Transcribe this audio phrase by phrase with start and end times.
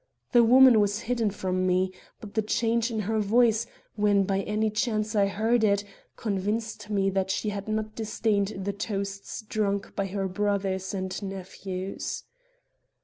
[0.31, 4.71] The woman was hidden from me, but the change in her voice, when by any
[4.71, 5.83] chance I heard it,
[6.17, 12.23] convinced me that she had not disdained the toasts drunk by her brothers and nephews.